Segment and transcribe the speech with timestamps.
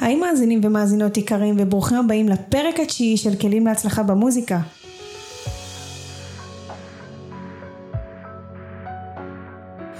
[0.00, 4.58] היי מאזינים ומאזינות יקרים וברוכים הבאים לפרק התשיעי של כלים להצלחה במוזיקה.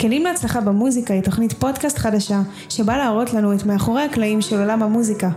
[0.05, 4.83] כלים להצלחה במוזיקה היא תוכנית פודקאסט חדשה שבאה להראות לנו את מאחורי הקלעים של עולם
[4.83, 5.31] המוזיקה.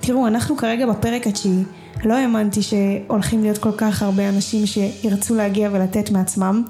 [0.00, 1.62] תראו, אנחנו כרגע בפרק התשיעי,
[2.04, 6.62] לא האמנתי שהולכים להיות כל כך הרבה אנשים שירצו להגיע ולתת מעצמם,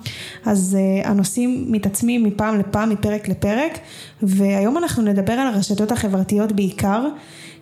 [0.45, 3.79] אז uh, הנושאים מתעצמים מפעם לפעם, מפרק לפרק,
[4.23, 7.09] והיום אנחנו נדבר על הרשתות החברתיות בעיקר.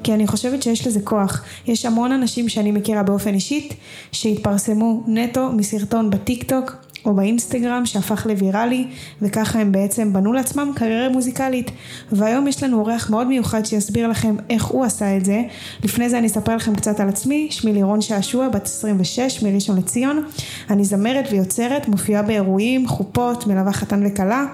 [0.03, 1.45] כי אני חושבת שיש לזה כוח.
[1.66, 3.74] יש המון אנשים שאני מכירה באופן אישית
[4.12, 8.87] שהתפרסמו נטו מסרטון בטיק טוק או באינסטגרם שהפך לוויראלי
[9.23, 11.71] וככה הם בעצם בנו לעצמם קריירה מוזיקלית.
[12.13, 15.43] והיום יש לנו אורח מאוד מיוחד שיסביר לכם איך הוא עשה את זה.
[15.85, 17.49] לפני זה אני אספר לכם קצת על עצמי.
[17.51, 20.25] שמי לירון שעשוע בת 26 מראשון לציון.
[20.71, 24.45] אני זמרת ויוצרת מופיעה באירועים חופות מלווה חתן וכלה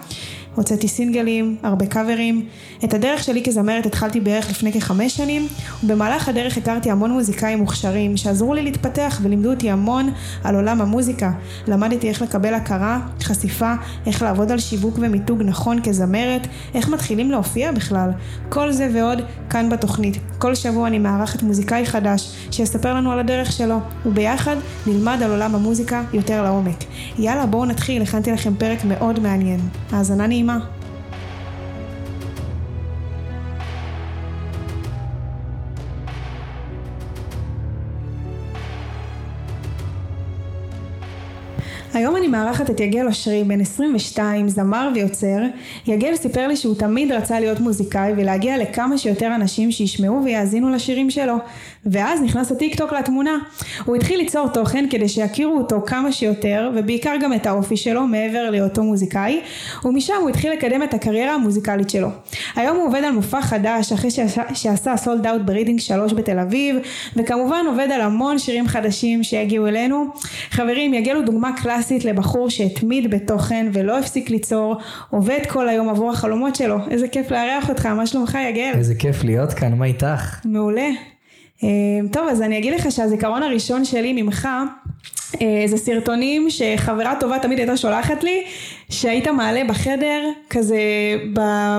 [0.55, 2.47] הוצאתי סינגלים, הרבה קאברים.
[2.85, 5.47] את הדרך שלי כזמרת התחלתי בערך לפני כחמש שנים,
[5.85, 10.11] ובמהלך הדרך הכרתי המון מוזיקאים מוכשרים שעזרו לי להתפתח ולימדו אותי המון
[10.45, 11.33] על עולם המוזיקה.
[11.69, 13.75] למדתי איך לקבל הכרה, חשיפה,
[14.07, 18.11] איך לעבוד על שיווק ומיתוג נכון כזמרת, איך מתחילים להופיע בכלל.
[18.48, 20.19] כל זה ועוד כאן בתוכנית.
[20.39, 25.55] כל שבוע אני מארחת מוזיקאי חדש שיספר לנו על הדרך שלו, וביחד נלמד על עולם
[25.55, 26.85] המוזיקה יותר לעומק.
[27.19, 29.61] יאללה בואו נתחיל, הכנתי לכם פרק מאוד מעניין.
[29.92, 30.39] האזנה נעימה.
[30.42, 30.58] נעימה.
[41.94, 45.38] היום אני מארחת את יגל אושרי, בן 22, זמר ויוצר.
[45.86, 51.11] יגל סיפר לי שהוא תמיד רצה להיות מוזיקאי ולהגיע לכמה שיותר אנשים שישמעו ויאזינו לשירים
[51.11, 51.34] שלו.
[51.86, 53.39] ואז נכנס הטיק טוק לתמונה.
[53.84, 58.50] הוא התחיל ליצור תוכן כדי שיכירו אותו כמה שיותר, ובעיקר גם את האופי שלו מעבר
[58.50, 59.41] להיותו מוזיקאי,
[59.84, 62.08] ומשם הוא התחיל לקדם את הקריירה המוזיקלית שלו.
[62.56, 66.77] היום הוא עובד על מופע חדש אחרי שעשה, שעשה sold out ברידינג 3 בתל אביב,
[67.17, 70.05] וכמובן עובד על המון שירים חדשים שיגיעו אלינו.
[70.51, 74.77] חברים, יגל הוא דוגמה קלאסית לבחור שהתמיד בתוכן ולא הפסיק ליצור,
[75.11, 76.77] עובד כל היום עבור החלומות שלו.
[76.91, 78.73] איזה כיף לארח אותך, מה שלומך יגל?
[78.74, 80.41] איזה כיף להיות כאן, מה איתך?
[80.45, 80.89] מעולה.
[81.63, 84.48] אמ, טוב אז אני אגיד לך שהזיכרון הראשון שלי ממך
[85.43, 88.45] אה, זה סרטונים שחברה טובה תמיד הייתה שולחת לי
[88.89, 90.79] שהיית מעלה בחדר כזה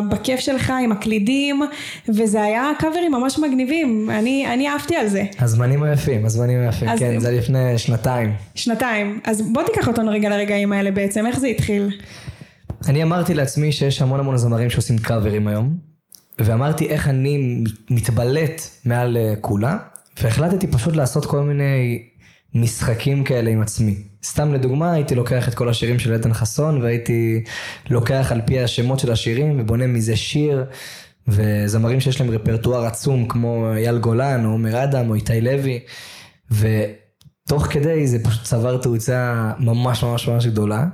[0.09, 1.61] בכיף שלך עם הקלידים
[2.09, 5.23] וזה היה קאברים ממש מגניבים אני, אני אהבתי על זה.
[5.39, 8.33] הזמנים היפים הזמנים היפים אז כן זה לפני שנתיים.
[8.55, 11.89] שנתיים אז בוא תיקח אותנו רגע לרגעים האלה בעצם איך זה התחיל.
[12.87, 15.90] אני אמרתי לעצמי שיש המון המון זמרים שעושים קאברים היום.
[16.39, 19.77] ואמרתי איך אני מתבלט מעל אה, כולה,
[20.21, 22.03] והחלטתי פשוט לעשות כל מיני
[22.53, 23.95] משחקים כאלה עם עצמי.
[24.23, 27.43] סתם לדוגמה, הייתי לוקח את כל השירים של איתן חסון, והייתי
[27.89, 30.65] לוקח על פי השמות של השירים, ובונה מזה שיר,
[31.27, 35.79] וזמרים שיש להם רפרטואר עצום, כמו אייל גולן, או עומר אדם, או איתי לוי,
[36.51, 40.85] ותוך כדי זה פשוט צבר תאוצה ממש ממש ממש גדולה,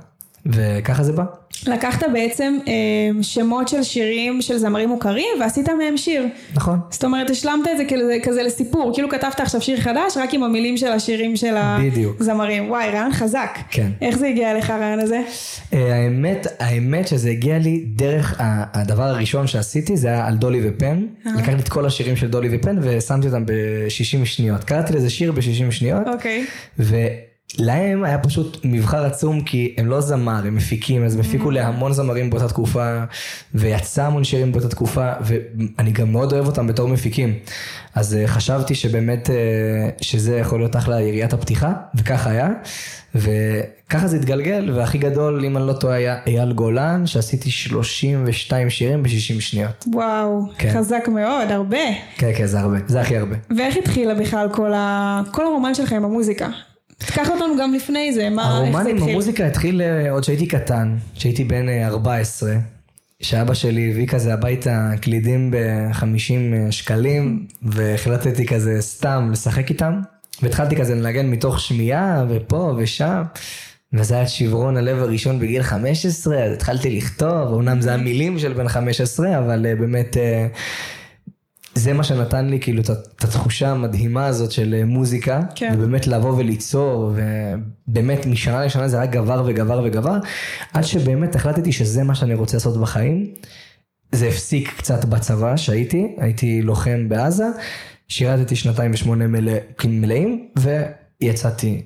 [0.46, 1.24] וככה זה בא.
[1.66, 6.26] לקחת בעצם אה, שמות של שירים של זמרים מוכרים ועשית מהם שיר.
[6.54, 6.78] נכון.
[6.90, 10.42] זאת אומרת השלמת את זה כזה, כזה לסיפור, כאילו כתבת עכשיו שיר חדש רק עם
[10.42, 11.90] המילים של השירים של הזמרים.
[11.90, 12.20] בדיוק.
[12.68, 13.58] וואי רעיון חזק.
[13.70, 13.90] כן.
[14.00, 15.20] איך זה הגיע לך הרעיון הזה?
[15.72, 18.36] אה, האמת, האמת שזה הגיע לי דרך
[18.74, 21.06] הדבר הראשון שעשיתי זה היה על דולי ופן.
[21.26, 21.32] אה.
[21.38, 24.64] לקחתי את כל השירים של דולי ופן ושמתי אותם ב-60 שניות.
[24.64, 26.06] קראתי לזה שיר ב-60 שניות.
[26.06, 26.44] אוקיי.
[27.58, 31.52] להם היה פשוט מבחר עצום כי הם לא זמר, הם מפיקים, אז הם הפיקו mm.
[31.52, 32.98] להמון זמרים באותה תקופה,
[33.54, 37.34] ויצא המון שירים באותה תקופה, ואני גם מאוד אוהב אותם בתור מפיקים.
[37.94, 39.36] אז אה, חשבתי שבאמת, אה,
[40.00, 42.48] שזה יכול להיות אחלה יריית הפתיחה, וככה היה.
[43.14, 49.02] וככה זה התגלגל, והכי גדול, אם אני לא טועה, היה אייל גולן, שעשיתי 32 שירים
[49.02, 49.84] ב-60 שניות.
[49.92, 50.72] וואו, כן.
[50.78, 51.78] חזק מאוד, הרבה.
[52.16, 53.36] כן, כן, זה הרבה, זה הכי הרבה.
[53.56, 55.22] ואיך התחילה בכלל כל, ה...
[55.32, 56.48] כל הרומן שלך עם המוזיקה?
[56.98, 58.86] תקח אותנו גם לפני זה, מה, איך זה התחיל?
[58.86, 62.58] הרומן עם המוזיקה התחיל אה, עוד שהייתי קטן, שהייתי בן 14, אה,
[63.22, 70.00] שאבא שלי הביא כזה הביתה קלידים ב-50 אה, שקלים, והחלטתי כזה סתם לשחק איתם,
[70.42, 73.22] והתחלתי כזה לנגן מתוך שמיעה, ופה ושם.
[73.92, 78.68] וזה היה שברון הלב הראשון בגיל 15, אז התחלתי לכתוב, אמנם זה המילים של בן
[78.68, 80.16] 15, אבל באמת
[81.78, 85.74] זה מה שנתן לי כאילו את התחושה המדהימה הזאת של אה, מוזיקה, כן.
[85.74, 87.12] ובאמת לבוא וליצור,
[87.88, 90.16] ובאמת משנה לשנה זה רק גבר וגבר וגבר,
[90.72, 93.26] עד שבאמת החלטתי שזה מה שאני רוצה לעשות בחיים.
[94.12, 97.46] זה הפסיק קצת בצבא שהייתי, הייתי לוחם בעזה,
[98.08, 99.52] שירתתי שנתיים ושמונה מלא,
[99.84, 101.82] מלאים, ויצאתי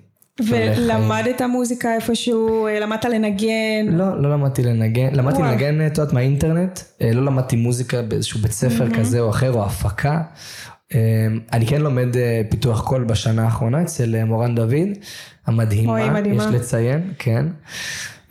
[0.48, 3.86] ולמדת מוזיקה איפשהו, אה, למדת לנגן?
[3.88, 5.42] לא, לא למדתי לנגן, למדתי.
[5.42, 9.64] לנגן, את יודעת, מהאינטרנט, אה, לא למדתי מוזיקה באיזשהו בית ספר כזה או אחר, או
[9.64, 10.22] הפקה.
[10.94, 10.98] אה,
[11.52, 12.08] אני כן לומד
[12.48, 14.92] פיתוח קול בשנה האחרונה אצל מורן דוד, אוי,
[15.46, 16.44] המדהימה, מדהימה.
[16.44, 17.46] יש לציין, כן.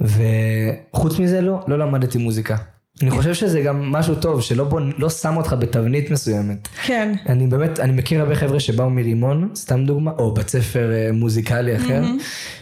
[0.02, 2.56] וחוץ מזה לא, לא למדתי מוזיקה.
[3.02, 6.68] אני חושב שזה גם משהו טוב, שלא בוא, לא שם אותך בתבנית מסוימת.
[6.86, 7.14] כן.
[7.30, 11.76] אני באמת, אני מכיר הרבה חבר'ה שבאו מרימון, סתם דוגמה, או בית ספר אה, מוזיקלי
[11.76, 12.02] אחר,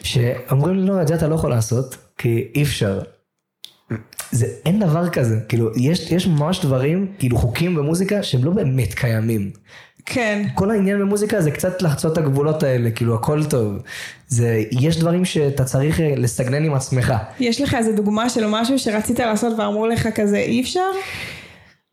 [0.04, 3.00] שאומרים לי, לא, את זה אתה לא יכול לעשות, כי אי אפשר.
[4.32, 8.94] זה, אין דבר כזה, כאילו, יש, יש ממש דברים, כאילו חוקים במוזיקה שהם לא באמת
[8.94, 9.52] קיימים.
[10.10, 10.48] כן.
[10.56, 13.78] כל העניין במוזיקה זה קצת לחצות את הגבולות האלה, כאילו הכל טוב.
[14.28, 17.14] זה, יש דברים שאתה צריך אה, לסגנן עם עצמך.
[17.40, 20.80] יש לך איזה דוגמה של משהו שרצית לעשות ואמרו לך כזה אי אפשר?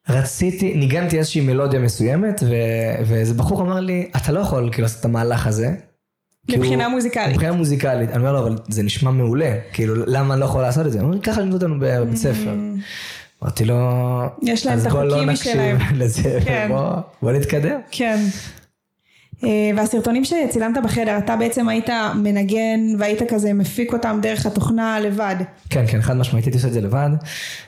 [0.09, 2.55] רציתי, ניגנתי איזושהי מלודיה מסוימת, ו,
[3.07, 5.71] ואיזה בחור אמר לי, אתה לא יכול כאילו לעשות את המהלך הזה.
[6.49, 7.29] כי מבחינה הוא- מוזיקלית.
[7.35, 8.11] מבחינה מוזיקלית.
[8.11, 11.01] אני אומר לו, אבל זה נשמע מעולה, כאילו, למה אני לא יכול לעשות את זה?
[11.01, 12.55] הוא אומר, ככה לימדו אותנו בבית ספר.
[13.43, 13.77] אמרתי לו,
[14.43, 16.67] יש להם אז את בוא לא החוקים נקשיב משלהם." לזה, כן.
[16.69, 16.91] בוא,
[17.23, 17.81] בוא נתקדם.
[17.91, 18.19] כן.
[19.44, 25.37] אה, והסרטונים שצילמת בחדר, אתה בעצם היית מנגן והיית כזה מפיק אותם דרך התוכנה לבד.
[25.71, 27.11] כן, כן, חד משמעית, הייתי עושה את זה לבד.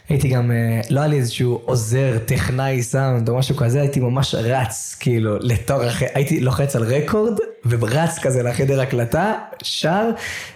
[0.08, 4.34] הייתי גם, אה, לא היה לי איזשהו עוזר, טכנאי סאונד או משהו כזה, הייתי ממש
[4.34, 10.10] רץ, כאילו, לתור אחר, הייתי לוחץ על רקורד, ורץ כזה לחדר הקלטה, שר,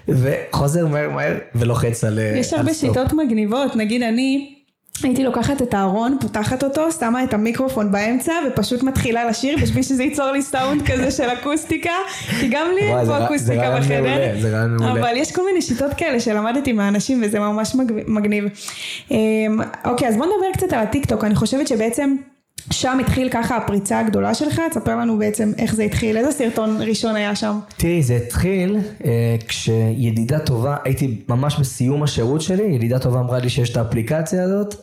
[0.09, 2.95] וחוזר מהר מהר, ולוחץ על אה, יש על הרבה סטופ.
[2.95, 4.62] שיטות מגניבות, נגיד אני
[5.03, 10.03] הייתי לוקחת את הארון, פותחת אותו, שמה את המיקרופון באמצע ופשוט מתחילה לשיר בשביל שזה
[10.03, 11.91] ייצור לי סאונד כזה של אקוסטיקה,
[12.41, 15.01] כי גם לי אין פה אקוסטיקה בחדר, זה רעיון מעולה.
[15.01, 18.45] אבל יש כל מיני שיטות כאלה שלמדתי מהאנשים וזה ממש מגניב.
[19.11, 19.17] אמ,
[19.85, 22.17] אוקיי, אז בוא נדבר קצת על הטיקטוק, אני חושבת שבעצם
[22.71, 27.17] שם התחיל ככה הפריצה הגדולה שלך, תספר לנו בעצם איך זה התחיל, איזה סרטון ראשון
[27.17, 27.59] היה שם?
[27.77, 33.49] תראי, זה התחיל אה, כשידידה טובה, הייתי ממש בסיום השירות שלי, ידידה טובה אמרה לי
[33.49, 34.75] שיש את האפליקציה הזאת.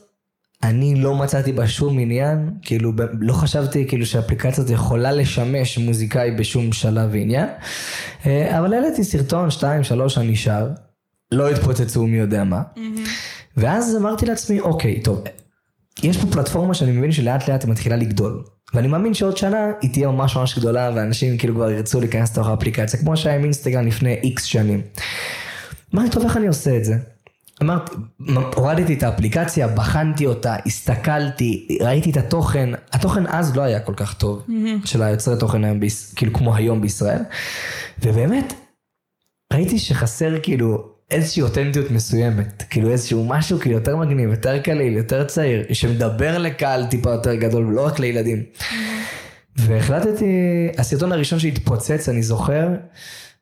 [0.64, 5.78] אני לא מצאתי בה שום עניין, כאילו ב- לא חשבתי כאילו שהאפליקציה הזאת יכולה לשמש
[5.78, 7.48] מוזיקאי בשום שלב ועניין.
[8.26, 10.68] אה, אבל העליתי סרטון, שתיים, שלוש, אני שר,
[11.32, 12.62] לא התפוצצו מי יודע מה.
[13.58, 15.24] ואז אמרתי לעצמי, אוקיי, טוב,
[16.04, 18.44] יש פה פלטפורמה שאני מבין שלאט לאט היא מתחילה לגדול.
[18.74, 22.48] ואני מאמין שעוד שנה היא תהיה ממש ממש גדולה ואנשים כאילו כבר ירצו להיכנס לתוך
[22.48, 24.82] האפליקציה, כמו שהיה עם אינסטגרם לפני איקס שנים.
[25.96, 26.98] אמרתי, טוב, איך אני עושה את זה?
[27.62, 27.92] אמרתי,
[28.56, 34.14] הורדתי את האפליקציה, בחנתי אותה, הסתכלתי, ראיתי את התוכן, התוכן אז לא היה כל כך
[34.14, 34.46] טוב,
[34.86, 37.20] של היוצרי תוכן היום, ביש- כאילו כמו היום בישראל,
[38.04, 38.54] ובאמת,
[39.54, 45.24] ראיתי שחסר כאילו איזושהי אותנטיות מסוימת, כאילו איזשהו משהו כאילו יותר מגניב, יותר קליל, יותר
[45.24, 48.44] צעיר, שמדבר לקהל טיפה יותר גדול ולא רק לילדים.
[49.56, 50.26] והחלטתי,
[50.78, 52.68] הסרטון הראשון שהתפוצץ, אני זוכר,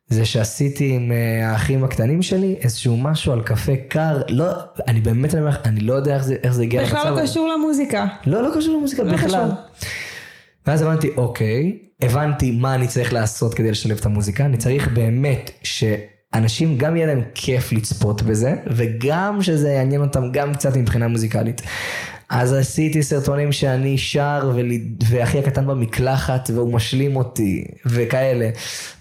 [0.07, 4.45] זה שעשיתי עם אה, האחים הקטנים שלי איזשהו משהו על קפה קר, לא,
[4.87, 7.21] אני באמת אני אומר לך, אני לא יודע איך זה, איך זה הגיע בכלל לא
[7.21, 8.05] קשור למוזיקה.
[8.25, 9.27] לא, לא קשור למוזיקה לא בכלל.
[9.27, 9.87] קשור.
[10.67, 15.51] ואז הבנתי, אוקיי, הבנתי מה אני צריך לעשות כדי לשלב את המוזיקה, אני צריך באמת
[16.37, 21.61] שאנשים גם יהיה להם כיף לצפות בזה, וגם שזה יעניין אותם גם קצת מבחינה מוזיקלית.
[22.29, 28.49] אז עשיתי סרטונים שאני שר ולי- ואחי הקטן במקלחת והוא משלים אותי וכאלה.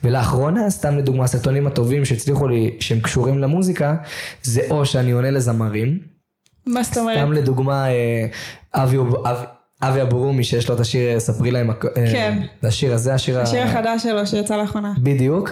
[0.04, 3.94] ולאחרונה, סתם לדוגמה, הסרטונים הטובים שהצליחו לי, שהם קשורים למוזיקה,
[4.42, 5.98] זה או שאני עונה לזמרים,
[6.66, 7.18] מה זאת אומרת?
[7.18, 8.26] סתם לדוגמה, אה,
[8.74, 9.44] אבי אב-
[9.82, 11.74] אבי אבורומי שיש לו את השיר אה, ספרי להם, אה,
[12.12, 12.38] כן.
[12.62, 14.92] השיר הזה, השיר, השיר החדש שלו שיצא לאחרונה.
[14.98, 15.50] בדיוק,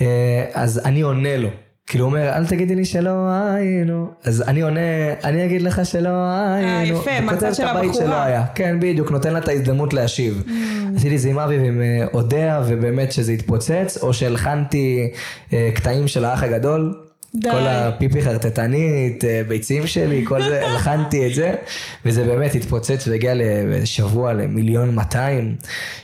[0.00, 1.48] אה, אז אני עונה לו.
[1.86, 4.80] כאילו הוא אומר, אל תגידי לי שלא היינו, אז אני עונה,
[5.24, 6.08] אני אגיד לך שלא
[6.54, 6.98] היינו.
[6.98, 8.06] יפה, וכותב את של הבית הבחורה.
[8.06, 8.46] שלא היה.
[8.54, 10.42] כן, בדיוק, נותן לה את ההזדמנות להשיב.
[10.46, 10.50] Mm.
[10.96, 11.82] עשיתי את זה עם אבי ועם
[12.14, 15.10] אודיה, ובאמת שזה התפוצץ, או שהלחנתי
[15.74, 17.03] קטעים של האח הגדול.
[17.36, 17.50] די.
[17.50, 21.54] כל הפיפי חרטטנית, אה, ביצים שלי, כל זה, הלחנתי את זה,
[22.04, 25.54] וזה באמת התפוצץ והגיע לשבוע למיליון 200,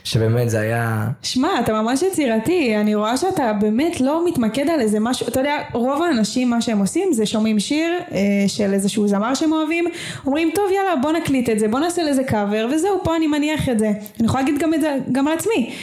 [0.03, 1.07] שבאמת זה היה...
[1.23, 5.57] שמע, אתה ממש יצירתי, אני רואה שאתה באמת לא מתמקד על איזה משהו, אתה יודע,
[5.73, 9.85] רוב האנשים מה שהם עושים זה שומעים שיר אה, של איזשהו זמר שהם אוהבים,
[10.25, 13.69] אומרים טוב יאללה בוא נקליט את זה, בוא נעשה לזה קאבר וזהו, פה אני מניח
[13.69, 13.91] את זה.
[14.19, 15.73] אני יכולה להגיד גם את זה גם על עצמי.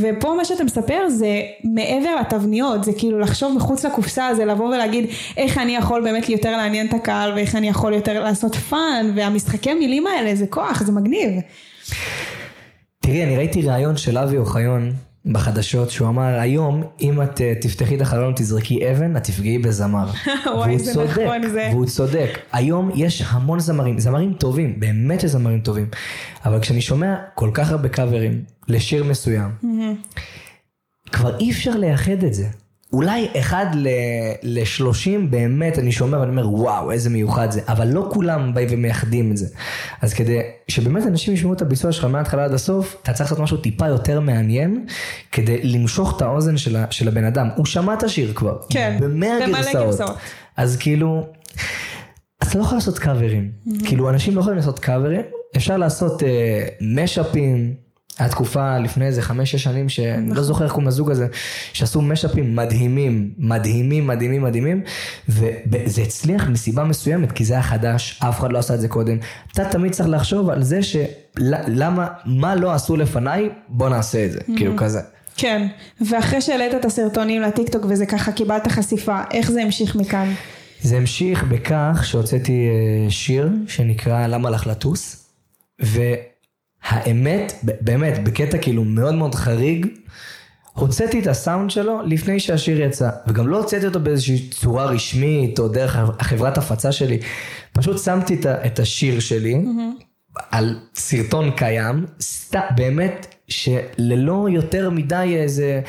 [0.00, 5.06] ופה מה שאתה מספר זה מעבר לתבניות, זה כאילו לחשוב מחוץ לקופסה, זה לבוא ולהגיד
[5.36, 9.74] איך אני יכול באמת יותר לעניין את הקהל ואיך אני יכול יותר לעשות fun, והמשחקי
[9.74, 11.30] מילים האלה זה כוח, זה מגניב.
[13.00, 14.92] תראי, אני ראיתי ראיון של אבי אוחיון
[15.26, 20.06] בחדשות, שהוא אמר, היום, אם את אה, תפתחי את החלון ותזרקי אבן, את תפגעי בזמר.
[20.56, 21.68] וואי, זה צודק, נכון, זה.
[21.72, 22.38] והוא צודק.
[22.52, 25.88] היום יש המון זמרים, זמרים טובים, באמת יש זמרים טובים.
[26.44, 29.50] אבל כשאני שומע כל כך הרבה קאברים לשיר מסוים,
[31.12, 32.46] כבר אי אפשר לייחד את זה.
[32.92, 33.66] אולי אחד
[34.42, 39.30] לשלושים באמת אני שומע ואני אומר וואו איזה מיוחד זה, אבל לא כולם באים ומייחדים
[39.30, 39.46] את זה.
[40.02, 43.56] אז כדי שבאמת אנשים ישמעו את הביצוע שלך מההתחלה עד הסוף, אתה צריך לעשות משהו
[43.56, 44.86] טיפה יותר מעניין,
[45.32, 47.48] כדי למשוך את האוזן של, של הבן אדם.
[47.56, 50.00] הוא שמע את השיר כבר, כן, במאה גרסאות.
[50.56, 51.26] אז כאילו,
[52.42, 53.50] אתה לא יכול לעשות קאברים.
[53.50, 53.86] Mm-hmm.
[53.86, 55.22] כאילו אנשים לא יכולים לעשות קאברים,
[55.56, 57.89] אפשר לעשות אה, משאפים.
[58.20, 60.44] היה תקופה לפני איזה חמש-שש שנים שאני לא נכון.
[60.44, 61.26] זוכר איך קוראים לזוג הזה,
[61.72, 64.82] שעשו משאפים מדהימים, מדהימים, מדהימים, מדהימים,
[65.28, 69.18] וזה הצליח מסיבה מסוימת, כי זה היה חדש, אף אחד לא עשה את זה קודם.
[69.52, 74.40] אתה תמיד צריך לחשוב על זה שלמה, מה לא עשו לפניי, בוא נעשה את זה,
[74.56, 75.00] כאילו כזה.
[75.36, 75.66] כן,
[76.08, 80.32] ואחרי שהעלית את הסרטונים לטיקטוק וזה ככה קיבלת חשיפה, איך זה המשיך מכאן?
[80.82, 85.26] זה המשיך בכך שהוצאתי אה, שיר שנקרא למה לך לטוס,
[86.90, 89.86] והאמת, באמת, בקטע כאילו מאוד מאוד חריג,
[90.72, 95.68] הוצאתי את הסאונד שלו לפני שהשיר יצא, וגם לא הוצאתי אותו באיזושהי צורה רשמית או
[95.68, 97.18] דרך החברת הפצה שלי,
[97.72, 100.02] פשוט שמתי את השיר שלי mm-hmm.
[100.50, 105.80] על סרטון קיים, סת, באמת שללא יותר מדי איזה,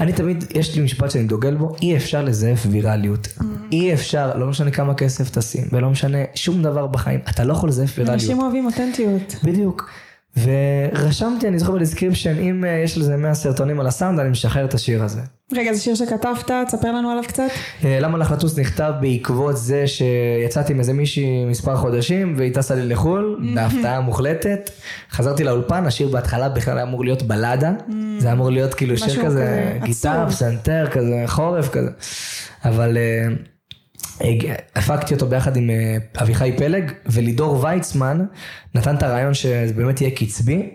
[0.00, 3.26] אני תמיד, יש לי משפט שאני דוגל בו, אי אפשר לזייף ויראליות.
[3.26, 3.42] Mm.
[3.72, 7.68] אי אפשר, לא משנה כמה כסף תשים, ולא משנה שום דבר בחיים, אתה לא יכול
[7.68, 8.22] לזייף ויראליות.
[8.22, 9.34] אנשים אוהבים אותנטיות.
[9.44, 9.90] בדיוק.
[10.44, 14.64] ורשמתי, אני זוכר ב description, אם אה, יש לזה 100 סרטונים על הסאונד, אני משחרר
[14.64, 15.20] את השיר הזה.
[15.52, 17.48] רגע, זה שיר שכתבת, תספר לנו עליו קצת.
[17.84, 22.74] אה, למה לך לטוס נכתב בעקבות זה שיצאתי עם איזה מישהי מספר חודשים והיא טסה
[22.74, 24.70] לי לחו"ל, בהפתעה מוחלטת.
[25.10, 27.72] חזרתי לאולפן, השיר בהתחלה בכלל היה אמור להיות בלאדה.
[28.18, 31.90] זה היה אמור להיות כאילו שיר כזה, גיטר, פסנתר, כזה חורף כזה.
[32.64, 32.96] אבל...
[34.76, 38.24] הפקתי אותו ביחד עם אה, אביחי פלג, ולידור ויצמן
[38.74, 40.70] נתן את הרעיון שזה באמת יהיה קצבי,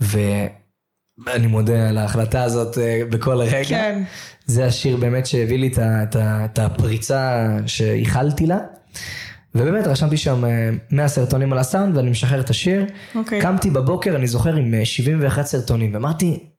[0.00, 3.68] ואני מודה על ההחלטה הזאת אה, בכל רגע.
[3.68, 4.02] כן.
[4.46, 8.58] זה השיר באמת שהביא לי את, הפריצה שייחלתי לה.
[9.54, 10.44] ובאמת רשמתי שם
[10.90, 12.84] 100 אה, סרטונים על הסאונד ואני משחרר את השיר.
[12.86, 13.16] Okay.
[13.16, 13.40] אוקיי.
[13.40, 16.50] קמתי בבוקר, אני זוכר, עם 71 סרטונים, ואמרתי,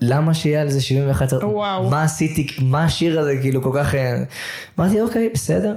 [0.00, 1.56] למה שיהיה על זה 71 סרטונים?
[1.56, 1.90] וואו.
[1.90, 3.94] מה עשיתי, מה השיר הזה כאילו כל כך...
[3.94, 4.22] אה,
[4.78, 5.76] אמרתי אוקיי, בסדר.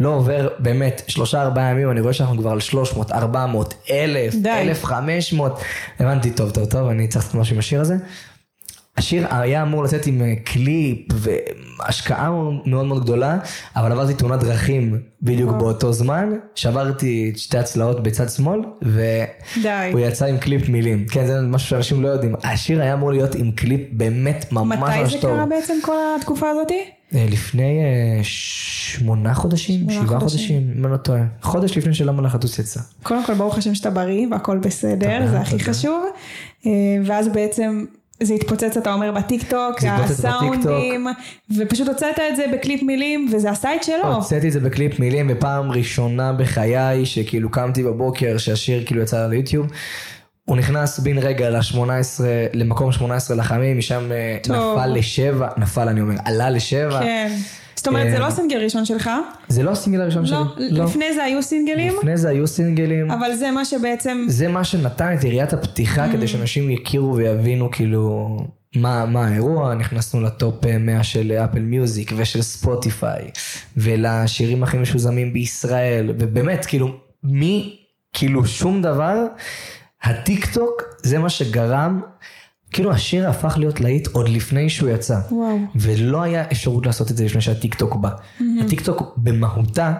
[0.00, 5.60] לא עובר באמת שלושה ארבעה ימים, אני רואה שאנחנו כבר על 300, 400, 1,000, 1,500.
[6.00, 7.96] הבנתי, טוב, טוב, טוב, אני צריך לעשות משהו עם השיר הזה.
[8.96, 12.30] השיר היה אמור לצאת עם אה, קליפ והשקעה
[12.66, 13.38] מאוד מאוד גדולה,
[13.76, 15.50] אבל עברתי תאונת דרכים בדיוק.
[15.50, 21.06] באותו זמן, שברתי את שתי הצלעות בצד שמאל, והוא יצא עם קליפ מילים.
[21.10, 22.34] כן, זה משהו שאנשים לא יודעים.
[22.42, 25.00] השיר היה אמור להיות עם קליפ באמת ממש ממש טוב.
[25.00, 26.84] מתי זה קרה בעצם כל התקופה הזאתי?
[27.14, 31.22] אה, לפני אה, שמונה חודשים, שבעה חודשים, אם אני לא טועה.
[31.42, 32.80] חודש לפני שלמה לחטוס יצא.
[33.02, 36.04] קודם כל ברוך השם שאתה בריא והכל בסדר, זה הכי חשוב.
[37.04, 37.84] ואז בעצם
[38.22, 41.06] זה התפוצץ, אתה אומר, בטיקטוק, הסאונדים,
[41.56, 44.14] ופשוט הוצאת את זה בקליפ מילים, וזה עשה את שלו.
[44.14, 49.66] הוצאתי את זה בקליפ מילים, ופעם ראשונה בחיי, שכאילו קמתי בבוקר, שהשיר כאילו יצא ליוטיוב.
[50.44, 52.20] הוא נכנס בן רגע ל-18,
[52.52, 54.56] למקום 18 בחמים, משם אה, טוב.
[54.56, 57.00] נפל לשבע, נפל אני אומר, עלה לשבע.
[57.00, 57.32] כן.
[57.84, 59.10] זאת אומרת, זה לא אה, סינגל ראשון שלך?
[59.48, 60.70] זה לא הסינגל הראשון לא, שלי.
[60.70, 61.96] לא, לפני זה היו סינגלים?
[61.96, 63.10] לפני זה היו סינגלים.
[63.10, 64.24] אבל זה מה שבעצם...
[64.28, 66.28] זה מה שנתן את יריית הפתיחה כדי mm.
[66.28, 68.36] שאנשים יכירו ויבינו כאילו
[68.76, 73.30] מה, מה האירוע, נכנסנו ל top 100 של Apple Music ושל Spotify,
[73.76, 76.88] ולשירים הכי משוזמים בישראל, ובאמת, כאילו,
[77.22, 77.76] מי,
[78.12, 79.16] כאילו שום דבר,
[80.02, 82.00] הטיק טוק זה מה שגרם
[82.74, 85.18] כאילו השיר הפך להיות להיט עוד לפני שהוא יצא.
[85.30, 85.58] וואו.
[85.74, 88.10] ולא היה אפשרות לעשות את זה לפני שהטיק טוק בא.
[88.10, 88.42] Mm-hmm.
[88.64, 89.92] הטיק טוק במהותה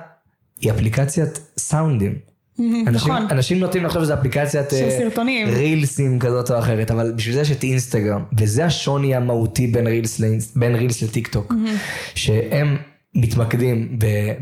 [0.61, 2.15] היא אפליקציית סאונדים.
[2.15, 3.27] Mm-hmm, אנשים, נכון.
[3.31, 5.49] אנשים נוטים לחשוב שזה אפליקציית של uh, סרטונים.
[5.49, 10.21] רילסים כזאת או אחרת, אבל בשביל זה יש את אינסטגרם, וזה השוני המהותי בין reels,
[10.57, 12.15] בין רילס לטיק טוק, mm-hmm.
[12.15, 12.77] שהם
[13.15, 13.99] מתמקדים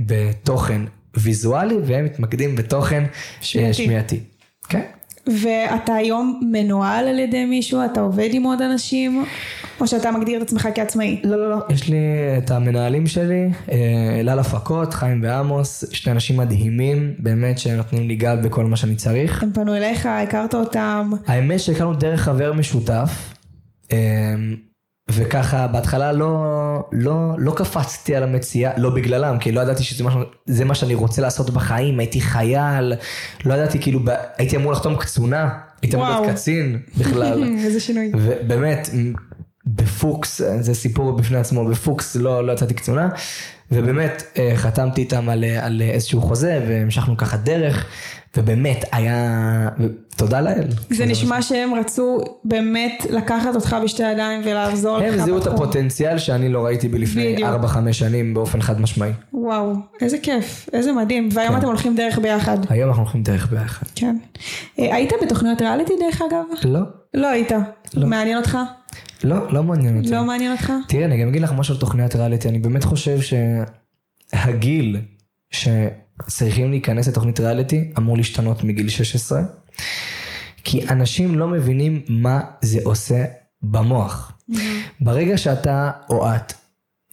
[0.07, 0.83] בתוכן
[1.17, 3.05] ויזואלי והם מתמקדים בתוכן
[3.41, 3.85] שמיעתי.
[3.85, 4.21] שמיעתי.
[4.69, 4.83] כן?
[5.27, 7.85] ואתה היום מנוהל על ידי מישהו?
[7.85, 9.25] אתה עובד עם עוד אנשים?
[9.81, 11.21] או שאתה מגדיר את עצמך כעצמאי?
[11.25, 11.57] לא, לא, לא.
[11.71, 11.97] יש לי
[12.39, 18.39] את המנהלים שלי, אה, אלעל הפקות, חיים ועמוס, שני אנשים מדהימים, באמת שנותנים לי גב
[18.43, 19.43] בכל מה שאני צריך.
[19.43, 21.11] הם פנו אליך, הכרת אותם?
[21.27, 23.35] האמת שהכרנו דרך חבר משותף.
[25.11, 26.39] אה, וככה בהתחלה לא,
[26.93, 30.15] לא, לא קפצתי על המציאה, לא בגללם, כי לא ידעתי שזה מה,
[30.65, 32.93] מה שאני רוצה לעשות בחיים, הייתי חייל,
[33.45, 34.01] לא ידעתי כאילו,
[34.39, 35.49] הייתי אמור לחתום קצונה,
[35.83, 37.45] הייתי אמור להיות קצין בכלל.
[37.65, 38.13] איזה שינוי.
[38.15, 38.89] ובאמת,
[39.67, 43.09] בפוקס, זה סיפור בפני עצמו, בפוקס לא, לא יצאתי קצונה,
[43.73, 47.87] ובאמת אה, חתמתי איתם על, על איזשהו חוזה והמשכנו ככה דרך,
[48.37, 49.69] ובאמת, היה...
[50.17, 50.69] תודה לאל.
[50.91, 55.05] זה נשמע שהם רצו באמת לקחת אותך בשתי ידיים ולעזור לך.
[55.13, 55.47] הם זיהו את.
[55.47, 57.49] הפוטנציאל שאני לא ראיתי בלפני בדיוק.
[57.49, 59.13] 4-5 שנים באופן חד משמעי.
[59.33, 61.29] וואו, איזה כיף, איזה מדהים.
[61.33, 61.59] והיום כן.
[61.59, 62.59] אתם הולכים דרך ביחד.
[62.69, 63.87] היום אנחנו הולכים דרך ביחד.
[63.95, 64.17] כן.
[64.79, 66.45] אה, היית בתוכניות ריאליטי דרך אגב?
[66.65, 66.81] לא,
[67.15, 67.53] לא היית.
[67.95, 68.07] לא.
[68.07, 68.59] מעניין אותך?
[69.25, 70.11] לא, לא מעניין אותי.
[70.11, 70.73] לא מעניין אותך?
[70.89, 73.19] תראה, אני גם אגיד לך משהו על תוכניות ריאליטי, אני באמת חושב
[74.33, 74.97] שהגיל
[76.29, 79.43] שצריכים להיכנס לתוכנית ריאליטי אמור להשתנות מגיל 16,
[80.65, 83.25] כי אנשים לא מבינים מה זה עושה
[83.63, 84.33] במוח.
[85.01, 86.53] ברגע שאתה או את,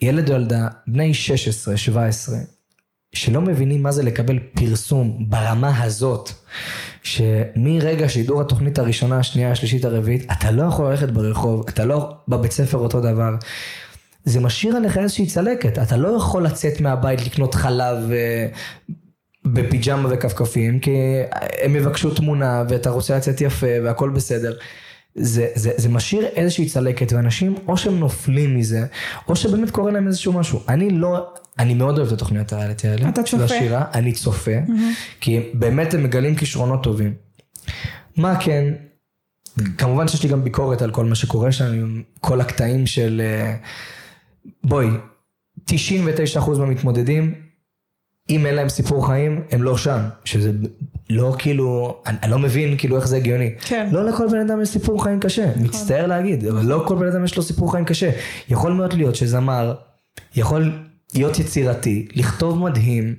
[0.02, 2.38] ילד או ילדה, בני 16, 17,
[3.14, 6.32] שלא מבינים מה זה לקבל פרסום ברמה הזאת,
[7.04, 12.52] שמרגע שידור התוכנית הראשונה, השנייה, השלישית, הרביעית, אתה לא יכול ללכת ברחוב, אתה לא בבית
[12.52, 13.36] ספר אותו דבר.
[14.24, 18.48] זה משאיר עליך איזושהי צלקת, אתה לא יכול לצאת מהבית לקנות חלב אה,
[19.54, 20.92] בפיג'מה וכפכפים, כי
[21.62, 24.54] הם יבקשו תמונה ואתה רוצה לצאת יפה והכל בסדר.
[25.16, 28.86] זה, זה, זה משאיר איזושהי צלקת ואנשים או שהם נופלים מזה
[29.28, 30.60] או שבאמת קורה להם איזשהו משהו.
[30.68, 33.10] אני לא, אני מאוד אוהב את התוכניות הריאליטי האלה.
[33.10, 33.56] אתה של צופה.
[33.56, 34.52] השירה, אני צופה,
[35.20, 37.14] כי באמת הם מגלים כישרונות טובים.
[38.18, 38.74] מה כן,
[39.78, 43.22] כמובן שיש לי גם ביקורת על כל מה שקורה שם, עם כל הקטעים של...
[43.26, 43.56] אה,
[44.64, 44.88] בואי,
[45.70, 45.74] 99%
[46.58, 47.34] מהמתמודדים,
[48.30, 50.00] אם אין להם סיפור חיים, הם לא שם.
[50.26, 50.52] שזה
[51.10, 53.54] לא כאילו, אני, אני לא מבין כאילו איך זה הגיוני.
[53.62, 53.90] כן.
[53.92, 57.26] לא לכל בן אדם יש סיפור חיים קשה, מצטער להגיד, אבל לא כל בן אדם
[57.26, 58.10] יש לו סיפור חיים קשה.
[58.50, 59.74] יכול מאוד להיות שזמר,
[60.36, 60.72] יכול
[61.16, 63.16] להיות יצירתי, לכתוב מדהים,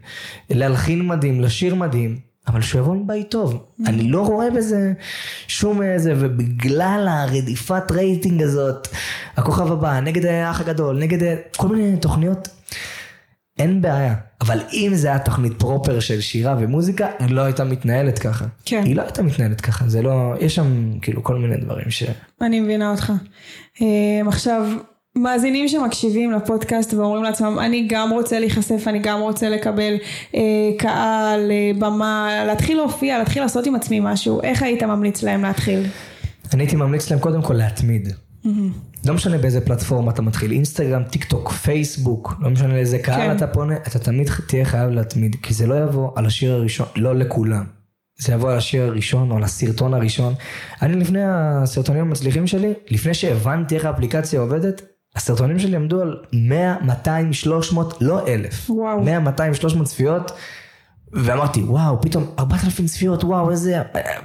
[0.50, 3.64] להלחין מדהים, לשיר מדהים, אבל שהוא יבוא מבית טוב.
[3.86, 4.92] אני לא רואה בזה
[5.48, 8.88] שום איזה, ובגלל הרדיפת רייטינג הזאת,
[9.36, 12.48] הכוכב הבא, נגד האח הגדול, נגד כל מיני תוכניות,
[13.58, 14.14] אין בעיה.
[14.40, 18.44] אבל אם זה היה תוכנית פרופר של שירה ומוזיקה, היא לא הייתה מתנהלת ככה.
[18.64, 18.82] כן.
[18.84, 22.02] היא לא הייתה מתנהלת ככה, זה לא, יש שם כאילו כל מיני דברים ש...
[22.40, 23.12] אני מבינה אותך.
[23.82, 23.86] אה,
[24.28, 24.66] עכשיו,
[25.16, 29.94] מאזינים שמקשיבים לפודקאסט ואומרים לעצמם, אני גם רוצה להיחשף, אני גם רוצה לקבל
[30.34, 30.40] אה,
[30.78, 35.86] קהל, אה, במה, להתחיל להופיע, להתחיל לעשות עם עצמי משהו, איך היית ממליץ להם להתחיל?
[36.54, 38.08] אני הייתי ממליץ להם קודם כל להתמיד.
[39.04, 43.36] לא משנה באיזה פלטפורמה אתה מתחיל, אינסטגרם, טיק טוק, פייסבוק, לא משנה לאיזה קהל כן.
[43.36, 47.14] אתה פונה, אתה תמיד תהיה חייב להתמיד, כי זה לא יבוא על השיר הראשון, לא
[47.14, 47.64] לכולם.
[48.18, 50.34] זה יבוא על השיר הראשון או על הסרטון הראשון.
[50.82, 54.82] אני לפני הסרטונים המצליחים שלי, לפני שהבנתי איך האפליקציה עובדת,
[55.16, 58.70] הסרטונים שלי עמדו על 100, 200, 300, לא אלף.
[58.70, 59.02] וואו.
[59.02, 60.32] 100, 200, 300 צפיות,
[61.12, 63.82] ואמרתי, וואו, פתאום 4,000 צפיות, וואו, איזה...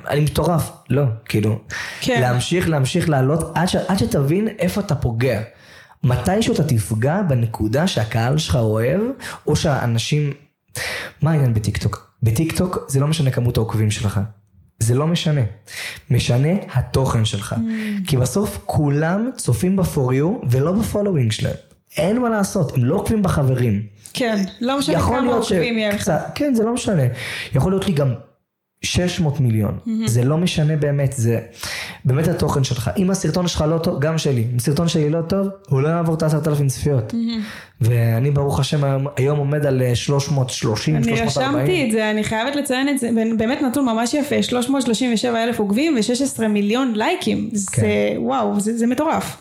[0.08, 0.71] אני מטורף.
[0.89, 1.60] לא, כאילו.
[2.02, 2.21] כן.
[2.21, 3.76] להמשיך, להמשיך לעלות, עד, ש...
[3.76, 5.41] עד שתבין איפה אתה פוגע.
[6.04, 9.02] מתישהו אתה תפגע בנקודה שהקהל שלך אוהב,
[9.48, 10.34] או שהאנשים...
[11.21, 12.12] מה העניין בטיקטוק?
[12.24, 14.19] בטיקטוק זה לא משנה כמות העוקבים שלך.
[14.80, 15.41] זה לא משנה.
[16.12, 17.56] משנה התוכן שלך.
[18.08, 21.56] כי בסוף כולם צופים ב-for you ולא ב following שלהם.
[21.98, 23.84] אין מה לעשות, הם לא עוקבים בחברים.
[24.15, 26.12] כן, לא משנה כמה עוקבים יהיה לך.
[26.36, 27.04] כן, זה לא משנה.
[27.56, 28.13] יכול להיות לי גם
[28.82, 29.78] 600 מיליון.
[30.06, 31.39] זה לא משנה באמת, זה
[32.06, 32.91] באמת התוכן שלך.
[32.97, 36.15] אם הסרטון שלך לא טוב, גם שלי, אם הסרטון שלי לא טוב, הוא לא יעבור
[36.15, 37.13] את ה-10,000 צפיות.
[37.82, 41.58] ואני ברוך השם היום- היום עומד על אה, 330, אני 340.
[41.58, 45.95] רשמתי את זה, אני חייבת לציין את זה, באמת נתון ממש יפה, 337 אלף עוקבים
[45.95, 47.82] ו-16 מיליון לייקים, כן.
[47.82, 49.38] זה וואו, זה זה מטורף.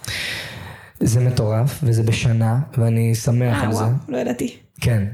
[1.01, 3.79] זה מטורף, וזה בשנה, ואני שמח אה על זה.
[3.85, 4.57] וואו, לא ידעתי.
[4.81, 5.05] כן.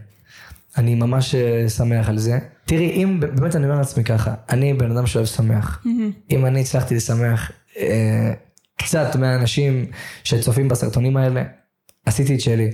[0.77, 2.39] אני ממש אה, שמח על זה.
[2.65, 5.83] תראי, אם באמת אני אומר לעצמי ככה, אני בן אדם שאוהב שמח.
[6.31, 8.33] אם אני הצלחתי לשמח אה,
[8.77, 9.87] קצת מהאנשים
[10.25, 11.43] שצופים בסרטונים האלה,
[12.07, 12.71] עשיתי את שלי.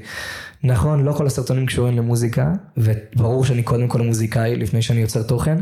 [0.64, 5.58] נכון, לא כל הסרטונים קשורים למוזיקה, וברור שאני קודם כל מוזיקאי לפני שאני יוצר תוכן,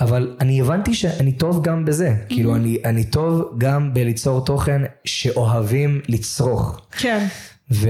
[0.00, 2.14] אבל אני הבנתי שאני טוב גם בזה.
[2.28, 6.80] כאילו, אני, אני טוב גם בליצור תוכן שאוהבים לצרוך.
[6.98, 7.26] כן,
[7.70, 7.88] ו...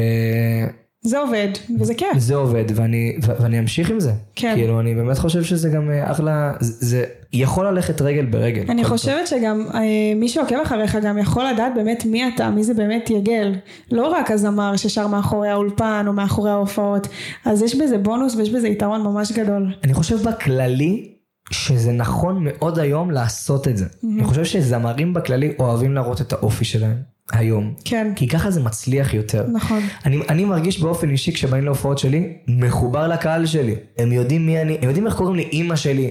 [1.07, 1.49] זה עובד,
[1.81, 2.19] וזה כיף.
[2.19, 4.13] זה עובד ואני, ו- ואני אמשיך עם זה.
[4.35, 4.53] כן.
[4.55, 8.63] כאילו אני באמת חושב שזה גם אה, אחלה, זה, זה יכול ללכת רגל ברגל.
[8.69, 9.81] אני חושבת שגם אה,
[10.17, 13.55] מי שעוקב אחריך גם יכול לדעת באמת מי אתה, מי זה באמת יגל.
[13.93, 17.09] לא רק הזמר ששר מאחורי האולפן או מאחורי ההופעות,
[17.45, 19.75] אז יש בזה בונוס ויש בזה יתרון ממש גדול.
[19.85, 21.11] אני חושב בכללי
[21.51, 23.87] שזה נכון מאוד היום לעשות את זה.
[24.15, 27.14] אני חושב שזמרים בכללי אוהבים להראות את האופי שלהם.
[27.33, 27.75] היום.
[27.85, 28.13] כן.
[28.17, 29.47] כי ככה זה מצליח יותר.
[29.53, 29.81] נכון.
[30.05, 33.75] אני, אני מרגיש באופן אישי כשבאים להופעות שלי, מחובר לקהל שלי.
[33.99, 36.11] הם יודעים מי אני, הם יודעים איך קוראים לאימא שלי.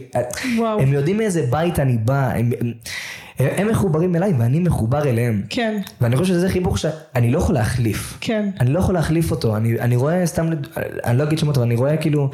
[0.58, 0.80] וואו.
[0.80, 2.32] הם יודעים מאיזה בית אני בא.
[2.34, 2.72] הם, הם,
[3.40, 5.42] הם מחוברים אליי ואני מחובר אליהם.
[5.50, 8.18] כן, ואני חושב שזה חיבור שאני לא יכול להחליף.
[8.22, 8.50] כן.
[8.60, 10.50] אני לא יכול להחליף אותו, אני, אני רואה סתם,
[11.04, 12.30] אני לא אגיד שמות, אבל אני רואה כאילו,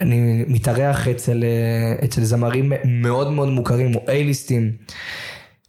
[0.00, 4.72] אני מתארח אצל, אה, אצל זמרים מאוד מאוד מוכרים, או אייליסטים,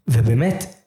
[0.08, 0.79] ובאמת,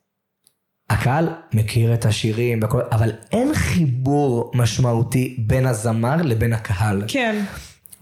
[0.93, 7.03] הקהל מכיר את השירים, והכל, אבל אין חיבור משמעותי בין הזמר לבין הקהל.
[7.09, 7.45] כן.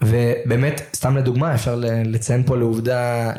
[0.02, 3.32] ובאמת, סתם לדוגמה, אפשר לציין פה לעובדה,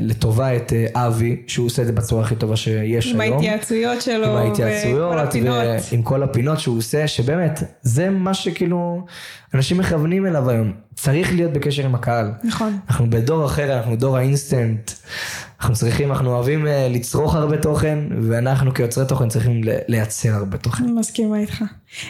[0.00, 3.34] לטובה את אה, אבי, שהוא עושה את זה בצורה הכי טובה שיש עם היום.
[3.34, 4.26] ההתייעצויות שלו.
[4.26, 5.56] עם ההתייעצויות, הפינות.
[5.92, 9.06] ועם כל הפינות שהוא עושה, שבאמת, זה מה שכאילו
[9.54, 10.72] אנשים מכוונים אליו היום.
[10.94, 12.30] צריך להיות בקשר עם הקהל.
[12.44, 12.78] נכון.
[12.88, 14.90] אנחנו בדור אחר, אנחנו דור האינסטנט.
[15.60, 20.84] אנחנו צריכים, אנחנו אוהבים אה, לצרוך הרבה תוכן, ואנחנו כיוצרי תוכן צריכים לייצר הרבה תוכן.
[20.84, 21.64] מסכימה איתך.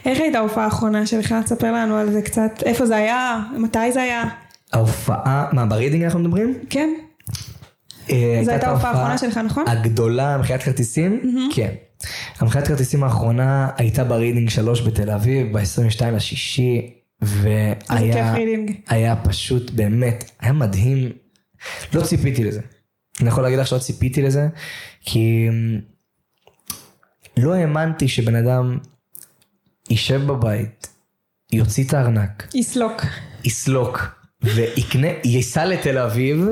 [0.05, 1.35] איך הייתה ההופעה האחרונה שלך?
[1.45, 2.63] תספר לנו על זה קצת.
[2.63, 3.41] איפה זה היה?
[3.59, 4.25] מתי זה היה?
[4.73, 6.55] ההופעה, מה, ברידינג אנחנו מדברים?
[6.71, 6.95] כן.
[8.11, 9.65] אה, זו הייתה ההופעה האחרונה שלך, נכון?
[9.69, 11.21] הגדולה, המכירת כרטיסים?
[11.55, 11.71] כן.
[12.39, 18.35] המכירת כרטיסים האחרונה הייתה ברידינג 3 בתל אביב, ב-22 לשישי, והיה.
[18.89, 21.13] היה פשוט באמת, היה מדהים.
[21.95, 22.61] לא ציפיתי לזה.
[23.21, 24.49] אני יכול להגיד לך שלא ציפיתי לזה,
[25.01, 25.81] כי אמ,
[27.37, 28.79] לא האמנתי שבן אדם
[29.91, 30.89] יישב בבית,
[31.53, 33.03] יוציא את הארנק, יסלוק.
[33.45, 34.01] יסלוק,
[34.43, 36.45] ויקנה, ייסע לתל אביב,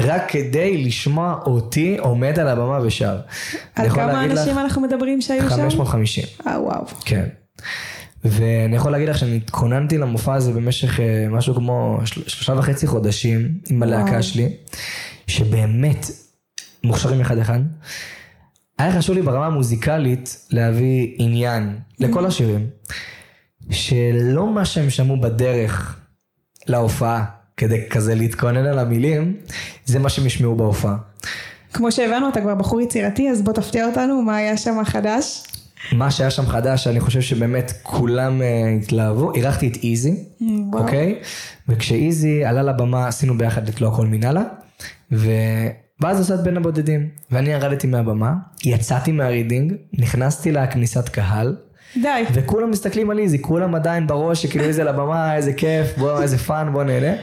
[0.00, 3.20] רק כדי לשמוע אותי עומד על הבמה ושר.
[3.74, 5.48] על כמה להגיד לך, אנשים אנחנו מדברים שהיו שם?
[5.48, 6.24] 550.
[6.46, 6.84] אה וואו.
[7.04, 7.28] כן.
[8.24, 12.86] ואני יכול להגיד לך שאני התכוננתי למופע הזה במשך אה, משהו כמו של- שלושה וחצי
[12.86, 14.22] חודשים עם הלהקה.
[14.22, 14.48] שלי,
[15.28, 16.06] שבאמת
[16.84, 17.60] מוכשרים אחד אחד.
[18.78, 22.66] היה חשוב לי ברמה המוזיקלית להביא עניין לכל השירים,
[23.70, 25.96] שלא מה שהם שמעו בדרך
[26.66, 27.24] להופעה,
[27.56, 29.36] כדי כזה להתכונן על המילים,
[29.84, 30.96] זה מה שהם ישמעו בהופעה.
[31.72, 35.42] כמו שהבנו, אתה כבר בחור יצירתי, אז בוא תפתיע אותנו, מה היה שם חדש?
[35.92, 39.34] מה שהיה שם חדש, אני חושב שבאמת כולם אה, התלהבו.
[39.34, 40.82] אירחתי את איזי, וואו.
[40.82, 41.18] אוקיי?
[41.68, 44.42] וכשאיזי עלה לבמה, עשינו ביחד את לא הכל מנהלה,
[45.12, 45.30] ו...
[46.00, 47.08] ואז עושה את בין הבודדים.
[47.30, 48.32] ואני ירדתי מהבמה,
[48.64, 51.56] יצאתי מהרידינג, נכנסתי לכניסת קהל,
[51.96, 52.24] די.
[52.32, 56.72] וכולם מסתכלים על איזי, כולם עדיין בראש, שכאילו איזי לבמה, איזה כיף, בוא, איזה fun,
[56.72, 57.16] בוא נהנה.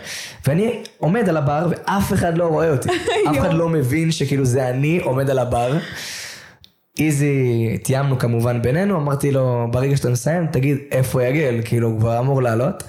[0.48, 2.90] ואני עומד על הבר, ואף אחד לא רואה אותי.
[3.30, 5.78] אף אחד לא מבין שכאילו זה אני עומד על הבר.
[7.00, 12.20] איזי, תיאמנו כמובן בינינו, אמרתי לו, ברגע שאתה מסיים, תגיד איפה יגל, כאילו, הוא כבר
[12.20, 12.84] אמור לעלות.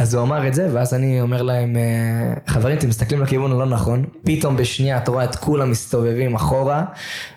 [0.00, 3.66] אז הוא אמר את זה, ואז אני אומר להם, "אה, חברים, אתם מסתכלים לכיוון הלא
[3.66, 6.84] נכון, פתאום בשנייה אתה רואה את כולם מסתובבים אחורה,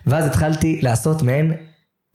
[0.07, 1.53] ואז התחלתי לעשות מעין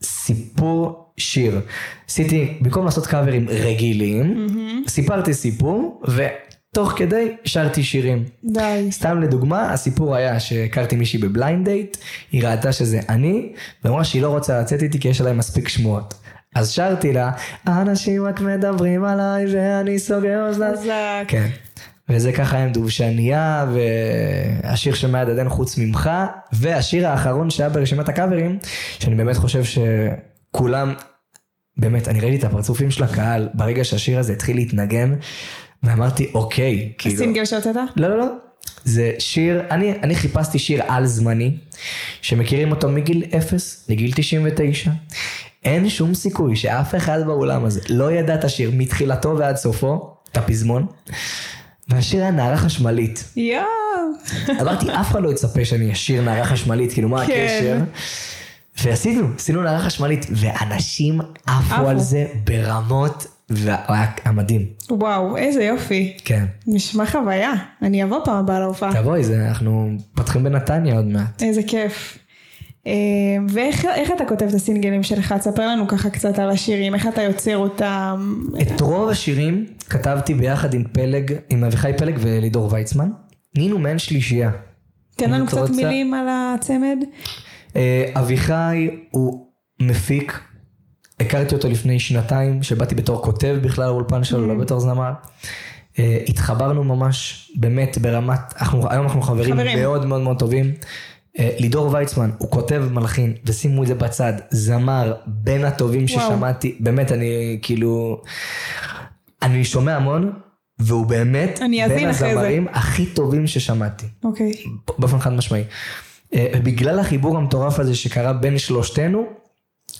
[0.03, 1.61] סיפור שיר.
[2.09, 4.47] עשיתי, במקום לעשות קאברים רגילים,
[4.87, 8.23] סיפרתי סיפור, ותוך כדי שרתי שירים.
[8.43, 8.87] די.
[8.91, 11.97] סתם לדוגמה, הסיפור היה שהכרתי מישהי ב blind date,
[12.31, 16.13] היא ראתה שזה אני, ואמרה שהיא לא רוצה לצאת איתי כי יש עליי מספיק שמועות.
[16.55, 17.31] אז שרתי לה,
[17.67, 20.75] אנשים רק מדברים עליי ואני סוגר אוזניים.
[20.75, 21.25] חזק.
[21.27, 21.49] כן.
[22.09, 26.09] וזה ככה עם דובשניה, והשיר שמעד עד אין חוץ ממך,
[26.53, 28.59] והשיר האחרון שהיה ברשימת הקאברים,
[28.99, 30.93] שאני באמת חושב שכולם,
[31.77, 35.15] באמת, אני ראיתי את הפרצופים של הקהל ברגע שהשיר הזה התחיל להתנגן,
[35.83, 37.15] ואמרתי, אוקיי, כאילו...
[37.15, 37.75] הסינגל שהוצאת?
[37.95, 38.25] לא, לא, לא.
[38.83, 41.57] זה שיר, אני, אני חיפשתי שיר על זמני,
[42.21, 44.91] שמכירים אותו מגיל 0 לגיל 99.
[45.63, 50.37] אין שום סיכוי שאף אחד באולם הזה לא ידע את השיר מתחילתו ועד סופו, את
[50.37, 50.85] הפזמון.
[51.89, 53.23] והשיר היה נערה חשמלית.
[53.35, 53.63] יואו.
[54.61, 57.45] אמרתי, אף אחד לא יצפה שאני אשיר נערה חשמלית, כאילו מה כן.
[57.45, 57.77] הקשר?
[58.83, 61.87] ועשינו, עשינו נערה חשמלית, ואנשים עפו.
[61.87, 66.17] על זה ברמות, והיה היה מדהים, וואו, איזה יופי.
[66.25, 66.45] כן.
[66.67, 67.53] נשמע חוויה.
[67.81, 68.93] אני אבוא פעם הבאה להופעה.
[68.93, 71.43] תבואי, אנחנו פותחים בנתניה עוד מעט.
[71.43, 72.17] איזה כיף.
[72.87, 72.91] אה,
[73.49, 75.33] ואיך איך אתה כותב את הסינגלים שלך?
[75.33, 78.35] תספר לנו ככה קצת על השירים, איך אתה יוצר אותם.
[78.61, 83.09] את רוב השירים כתבתי ביחד עם פלג, עם אביחי פלג ולידור ויצמן.
[83.55, 84.51] נהיינו מעין שלישייה.
[85.15, 86.97] תן לנו קצת רוצה- מילים על הצמד.
[87.75, 89.45] אה, אביחי הוא
[89.81, 90.39] מפיק,
[91.19, 95.11] הכרתי אותו לפני שנתיים, שבאתי בתור כותב בכלל לאולפן שלו, לא בתור זמר.
[95.99, 99.79] אה, התחברנו ממש, באמת ברמת, אנחנו, היום אנחנו חברים, חברים.
[99.79, 100.71] מאוד מאוד מאוד טובים.
[101.39, 106.31] אה, לידור ויצמן, הוא כותב מלחין, ושימו את זה בצד, זמר בין הטובים וואו.
[106.31, 108.21] ששמעתי, באמת אני כאילו,
[109.41, 110.31] אני שומע המון,
[110.79, 112.27] והוא באמת בין אחרי זה.
[112.27, 114.05] הזמרים הכי טובים ששמעתי.
[114.23, 114.51] אוקיי.
[114.99, 115.63] באופן חד משמעי.
[116.33, 119.25] אה, ובגלל החיבור המטורף הזה שקרה בין שלושתנו,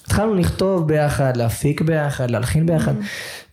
[0.05, 2.93] התחלנו לכתוב ביחד, להפיק ביחד, להלחין ביחד,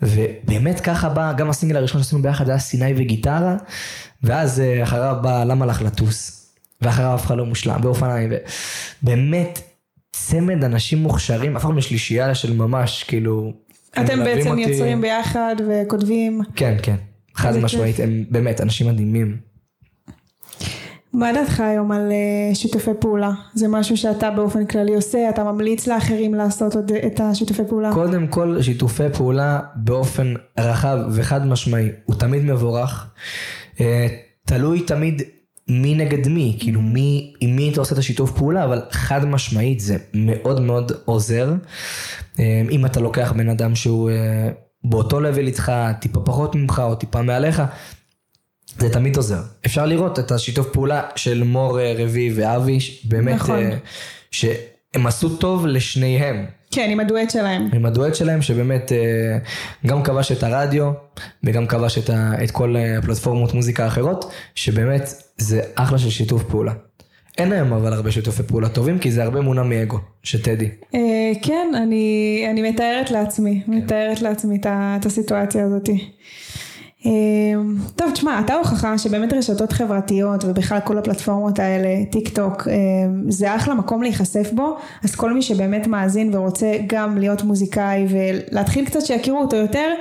[0.02, 3.56] ובאמת ככה בא, גם הסינגל הראשון שעשינו ביחד היה סיני וגיטרה,
[4.22, 6.35] ואז אה, אחריו בא למה לך לטוס,
[6.82, 8.32] ואחריו אף אחד לא מושלם, באופניים,
[9.02, 9.60] ובאמת
[10.12, 13.52] צמד אנשים מוכשרים, הפכנו לשלישייה של ממש, כאילו...
[14.00, 16.40] אתם בעצם אותי- יוצרים ביחד וכותבים.
[16.56, 16.96] כן, כן,
[17.34, 18.00] חד משמעית.
[18.00, 19.36] הם באמת אנשים מדהימים.
[21.12, 23.30] מה דעתך היום על אה, שיתופי פעולה?
[23.54, 27.92] זה משהו שאתה באופן כללי עושה, אתה ממליץ לאחרים לעשות עוד את השיתופי פעולה?
[27.92, 33.06] קודם כל שיתופי פעולה באופן רחב וחד משמעי הוא תמיד מבורך.
[33.80, 34.06] אה,
[34.44, 35.22] תלוי תמיד
[35.68, 39.80] מי נגד מי, כאילו מי, עם מי אתה עושה את השיתוף פעולה, אבל חד משמעית
[39.80, 41.52] זה מאוד מאוד עוזר.
[42.38, 44.50] אה, אם אתה לוקח בן אדם שהוא אה,
[44.84, 47.62] באותו לבל איתך, טיפה פחות ממך או טיפה מעליך,
[48.78, 49.40] זה תמיד עוזר.
[49.66, 53.58] אפשר לראות את השיתוף פעולה של מור אה, רביב ואבי, באמת, נכון.
[53.58, 53.76] אה,
[54.30, 56.46] שהם עשו טוב לשניהם.
[56.70, 57.68] כן, עם הדואט שלהם.
[57.72, 59.38] עם הדואט שלהם שבאמת אה,
[59.86, 60.90] גם כבש את הרדיו
[61.44, 66.42] וגם כבש את, ה, את כל אה, הפלטפורמות מוזיקה האחרות שבאמת זה אחלה של שיתוף
[66.42, 66.72] פעולה.
[67.38, 70.68] אין היום אבל הרבה שיתופי פעולה טובים כי זה הרבה מונע מאגו, שתדעי.
[70.94, 73.72] אה, כן, אני, אני מתארת לעצמי, כן.
[73.72, 74.66] מתארת לעצמי את,
[75.00, 75.88] את הסיטואציה הזאת.
[77.06, 77.60] אה,
[77.96, 82.74] טוב, תשמע, אתה הוכחה שבאמת רשתות חברתיות ובכלל כל הפלטפורמות האלה, טיק טוק, אה,
[83.28, 88.84] זה אחלה מקום להיחשף בו, אז כל מי שבאמת מאזין ורוצה גם להיות מוזיקאי ולהתחיל
[88.84, 89.92] קצת שיכירו אותו יותר,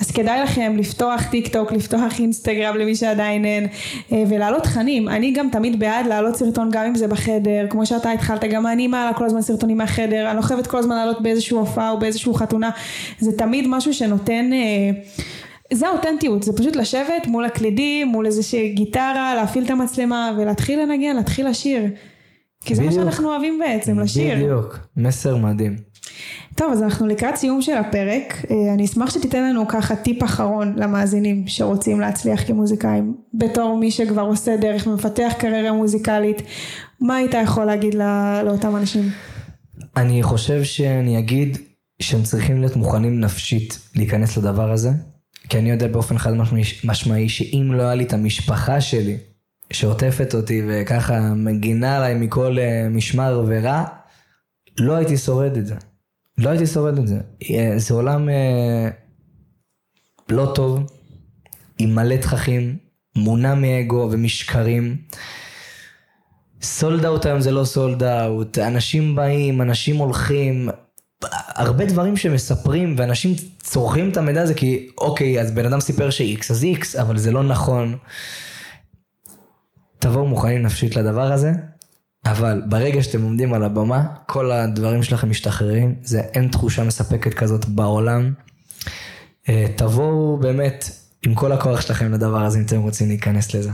[0.00, 3.66] אז כדאי לכם לפתוח טיק טוק, לפתוח אינסטגרם למי שעדיין אין,
[4.12, 5.08] אה, ולהעלות תכנים.
[5.08, 8.86] אני גם תמיד בעד להעלות סרטון גם אם זה בחדר, כמו שאתה התחלת, גם אני
[8.86, 12.34] מעלה כל הזמן סרטונים מהחדר, אני לא חייבת כל הזמן לעלות באיזשהו הופעה או באיזשהו
[12.34, 12.70] חתונה,
[13.18, 14.50] זה תמיד משהו שנותן...
[15.72, 21.16] זה האותנטיות, זה פשוט לשבת מול הקלידים, מול איזושהי גיטרה, להפעיל את המצלמה ולהתחיל לנגן,
[21.16, 21.82] להתחיל לשיר.
[22.64, 23.02] כי זה מה בדיוק.
[23.02, 24.34] שאנחנו אוהבים בעצם, לשיר.
[24.36, 25.76] בדיוק, מסר מדהים.
[26.54, 28.44] טוב, אז אנחנו לקראת סיום של הפרק.
[28.50, 33.14] אה, אני אשמח שתיתן לנו ככה טיפ אחרון למאזינים שרוצים להצליח כמוזיקאים.
[33.34, 36.42] בתור מי שכבר עושה דרך ומפתח קריירה מוזיקלית,
[37.00, 39.02] מה היית יכול להגיד לא, לאותם אנשים?
[39.96, 41.58] אני חושב שאני אגיד
[42.02, 44.90] שהם צריכים להיות מוכנים נפשית להיכנס לדבר הזה,
[45.48, 46.32] כי אני יודע באופן חד
[46.84, 49.16] משמעי, שאם לא היה לי את המשפחה שלי
[49.72, 53.84] שעוטפת אותי וככה מגינה עליי מכל אה, משמר ורע,
[54.80, 55.74] לא הייתי שורד את זה.
[56.38, 57.18] לא הייתי שורד את זה.
[57.50, 58.88] אה, זה עולם אה,
[60.28, 60.92] לא טוב,
[61.78, 62.76] עם מלא תככים,
[63.16, 64.96] מונע מאגו ומשקרים.
[66.62, 70.68] סולד אאוט היום זה לא סולד אאוט, אנשים באים, אנשים הולכים,
[71.32, 76.44] הרבה דברים שמספרים ואנשים צורכים את המידע הזה כי אוקיי, אז בן אדם סיפר ש-X
[76.50, 77.96] אז X, אבל זה לא נכון.
[79.98, 81.52] תבואו מוכנים נפשית לדבר הזה,
[82.26, 87.64] אבל ברגע שאתם עומדים על הבמה, כל הדברים שלכם משתחררים, זה אין תחושה מספקת כזאת
[87.64, 88.32] בעולם.
[89.48, 90.90] אה, תבואו באמת
[91.26, 93.70] עם כל הכוח שלכם לדבר הזה אם אתם רוצים להיכנס לזה.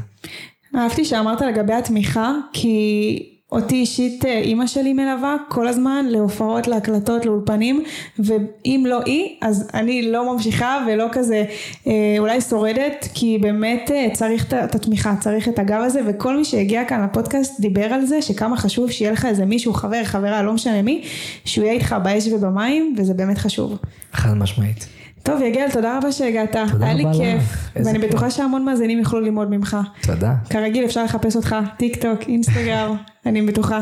[0.77, 7.27] אהבתי שאמרת לגבי התמיכה, כי אותי אישית אה, אימא שלי מלווה כל הזמן להופעות, להקלטות,
[7.27, 7.83] לאולפנים,
[8.19, 11.45] ואם לא היא, אז אני לא ממשיכה ולא כזה
[11.87, 16.45] אה, אולי שורדת, כי באמת אה, צריך את- התמיכה, צריך את הגב הזה, וכל מי
[16.45, 20.53] שהגיע כאן לפודקאסט דיבר על זה, שכמה חשוב שיהיה לך איזה מישהו, חבר, חברה, לא
[20.53, 21.03] משנה מי,
[21.45, 23.79] שהוא יהיה איתך באש ובמים, וזה באמת חשוב.
[24.13, 24.87] חד משמעית.
[25.23, 27.43] טוב יגל, תודה רבה שהגעת, תודה היה לי כיף,
[27.77, 28.09] ואני כיף.
[28.11, 29.77] בטוחה שהמון מאזינים יוכלו ללמוד ממך.
[30.03, 30.35] תודה.
[30.51, 33.81] כרגיל אפשר לחפש אותך, טיק טוק, אינסטגרם, אני בטוחה.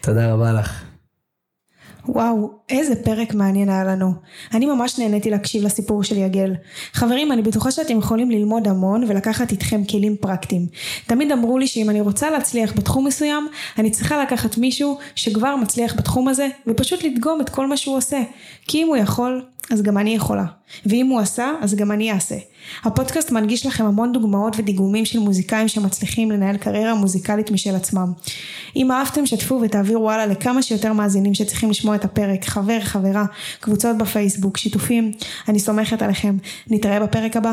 [0.00, 0.84] תודה רבה לך.
[2.08, 4.12] וואו, איזה פרק מעניין היה לנו.
[4.54, 6.54] אני ממש נהניתי להקשיב לסיפור של יגל.
[6.92, 10.66] חברים, אני בטוחה שאתם יכולים ללמוד המון ולקחת איתכם כלים פרקטיים.
[11.06, 15.94] תמיד אמרו לי שאם אני רוצה להצליח בתחום מסוים, אני צריכה לקחת מישהו שכבר מצליח
[15.96, 18.22] בתחום הזה, ופשוט לדגום את כל מה שהוא עושה.
[18.66, 20.44] כי אם הוא יכול, אז גם אני יכולה.
[20.86, 22.36] ואם הוא עשה, אז גם אני אעשה.
[22.84, 28.12] הפודקאסט מנגיש לכם המון דוגמאות ודיגומים של מוזיקאים שמצליחים לנהל קריירה מוזיקלית משל עצמם.
[28.76, 33.24] אם אהבתם, שתפו ותעבירו הלאה לכמה שיותר מאזינים שצריכים לשמוע את הפרק, חבר, חברה,
[33.60, 35.12] קבוצות בפייסבוק, שיתופים.
[35.48, 36.36] אני סומכת עליכם.
[36.66, 37.52] נתראה בפרק הבא.